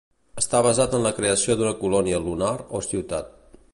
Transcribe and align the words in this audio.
Està 0.41 0.61
basat 0.67 0.95
en 0.99 1.03
la 1.07 1.11
creació 1.19 1.57
d'una 1.59 1.75
colònia 1.83 2.23
lunar 2.29 2.55
o 2.79 2.83
ciutat. 2.87 3.31